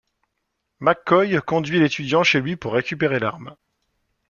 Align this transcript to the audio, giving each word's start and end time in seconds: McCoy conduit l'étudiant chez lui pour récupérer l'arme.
McCoy 0.79 1.39
conduit 1.45 1.79
l'étudiant 1.79 2.23
chez 2.23 2.41
lui 2.41 2.55
pour 2.55 2.73
récupérer 2.73 3.19
l'arme. 3.19 3.55